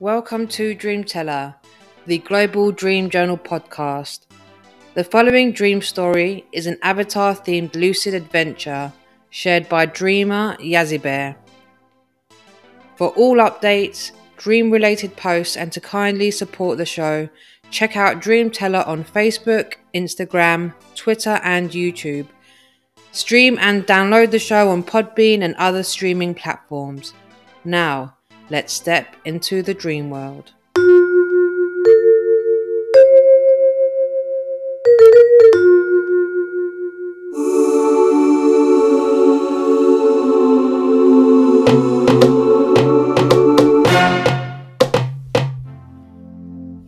[0.00, 1.54] Welcome to Dreamteller,
[2.06, 4.20] the Global Dream Journal podcast.
[4.94, 8.94] The following dream story is an avatar themed lucid adventure
[9.28, 11.36] shared by dreamer Yazibear.
[12.96, 17.28] For all updates, dream related posts, and to kindly support the show,
[17.70, 22.26] check out Dreamteller on Facebook, Instagram, Twitter, and YouTube.
[23.12, 27.12] Stream and download the show on Podbean and other streaming platforms.
[27.66, 28.16] Now,
[28.50, 30.52] let's step into the dream world.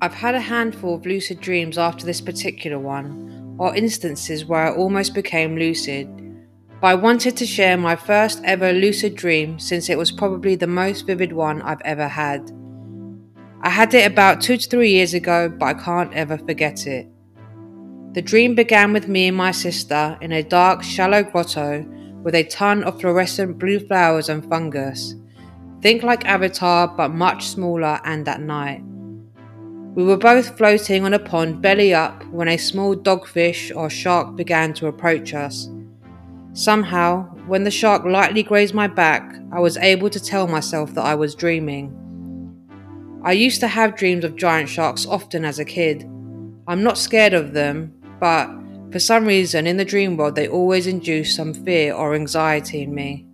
[0.00, 4.76] I've had a handful of lucid dreams after this particular one, or instances where I
[4.76, 6.23] almost became lucid.
[6.84, 10.66] But I wanted to share my first ever lucid dream since it was probably the
[10.66, 12.52] most vivid one I've ever had.
[13.62, 17.08] I had it about two to three years ago, but I can't ever forget it.
[18.12, 21.86] The dream began with me and my sister in a dark, shallow grotto
[22.22, 25.14] with a ton of fluorescent blue flowers and fungus.
[25.80, 28.82] Think like Avatar, but much smaller and at night.
[29.94, 34.36] We were both floating on a pond belly up when a small dogfish or shark
[34.36, 35.70] began to approach us.
[36.54, 41.04] Somehow, when the shark lightly grazed my back, I was able to tell myself that
[41.04, 41.92] I was dreaming.
[43.24, 46.08] I used to have dreams of giant sharks often as a kid.
[46.68, 48.48] I'm not scared of them, but
[48.92, 52.94] for some reason in the dream world they always induce some fear or anxiety in
[52.94, 53.26] me.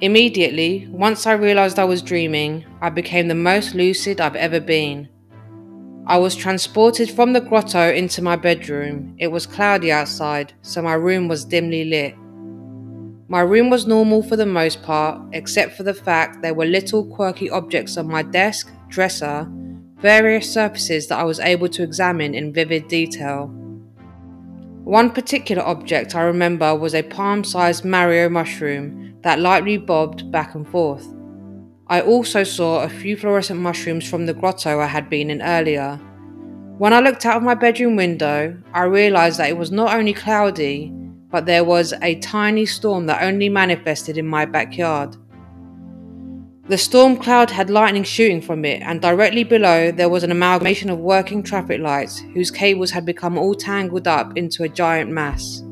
[0.00, 5.08] Immediately, once I realized I was dreaming, I became the most lucid I've ever been.
[6.04, 9.14] I was transported from the grotto into my bedroom.
[9.18, 12.16] It was cloudy outside, so my room was dimly lit.
[13.28, 17.06] My room was normal for the most part, except for the fact there were little
[17.06, 19.46] quirky objects on my desk, dresser,
[19.98, 23.46] various surfaces that I was able to examine in vivid detail.
[24.82, 30.56] One particular object I remember was a palm sized Mario mushroom that lightly bobbed back
[30.56, 31.06] and forth.
[31.92, 35.96] I also saw a few fluorescent mushrooms from the grotto I had been in earlier.
[36.78, 40.14] When I looked out of my bedroom window, I realised that it was not only
[40.14, 40.90] cloudy,
[41.30, 45.18] but there was a tiny storm that only manifested in my backyard.
[46.66, 50.88] The storm cloud had lightning shooting from it, and directly below there was an amalgamation
[50.88, 55.62] of working traffic lights whose cables had become all tangled up into a giant mass.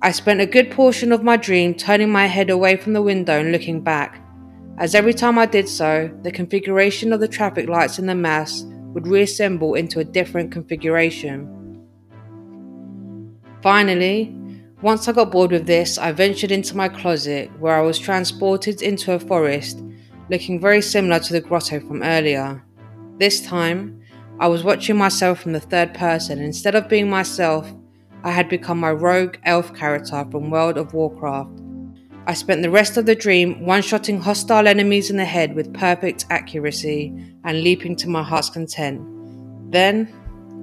[0.00, 3.38] I spent a good portion of my dream turning my head away from the window
[3.38, 4.21] and looking back,
[4.82, 8.64] as every time I did so, the configuration of the traffic lights in the mass
[8.94, 11.86] would reassemble into a different configuration.
[13.62, 14.36] Finally,
[14.80, 18.82] once I got bored with this, I ventured into my closet where I was transported
[18.82, 19.80] into a forest
[20.28, 22.64] looking very similar to the grotto from earlier.
[23.18, 24.02] This time,
[24.40, 26.40] I was watching myself from the third person.
[26.40, 27.72] Instead of being myself,
[28.24, 31.61] I had become my rogue elf character from World of Warcraft.
[32.24, 35.74] I spent the rest of the dream one shotting hostile enemies in the head with
[35.74, 37.12] perfect accuracy
[37.44, 39.02] and leaping to my heart's content.
[39.72, 40.08] Then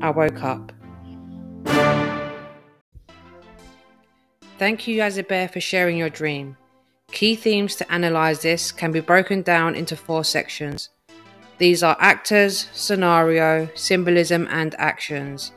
[0.01, 0.71] I woke up.
[4.57, 6.55] Thank you, Yazibear, for sharing your dream.
[7.11, 10.89] Key themes to analyze this can be broken down into four sections.
[11.57, 15.51] These are actors, scenario, symbolism, and actions.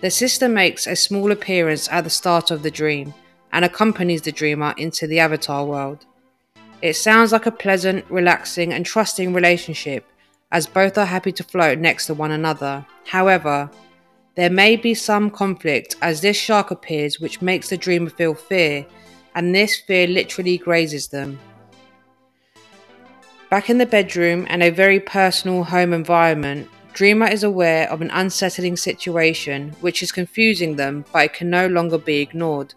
[0.00, 3.14] The sister makes a small appearance at the start of the dream
[3.56, 6.04] and accompanies the dreamer into the avatar world.
[6.82, 10.04] It sounds like a pleasant, relaxing, and trusting relationship
[10.52, 12.84] as both are happy to float next to one another.
[13.06, 13.70] However,
[14.34, 18.84] there may be some conflict as this shark appears, which makes the dreamer feel fear,
[19.34, 21.38] and this fear literally grazes them.
[23.48, 28.10] Back in the bedroom and a very personal home environment, Dreamer is aware of an
[28.10, 32.74] unsettling situation which is confusing them, but it can no longer be ignored.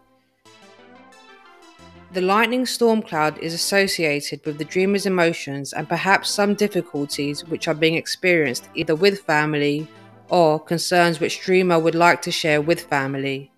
[2.12, 7.67] The lightning storm cloud is associated with the dreamer's emotions and perhaps some difficulties which
[7.67, 9.88] are being experienced either with family
[10.28, 13.52] or concerns which dreamer would like to share with family.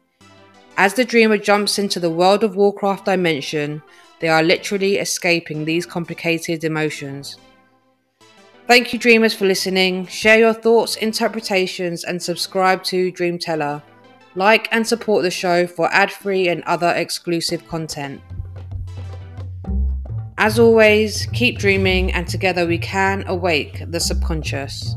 [0.75, 3.81] As the dreamer jumps into the World of Warcraft dimension,
[4.19, 7.37] they are literally escaping these complicated emotions.
[8.67, 10.07] Thank you, dreamers, for listening.
[10.07, 13.81] Share your thoughts, interpretations, and subscribe to Dreamteller.
[14.35, 18.21] Like and support the show for ad free and other exclusive content.
[20.43, 24.95] As always, keep dreaming, and together we can awake the subconscious.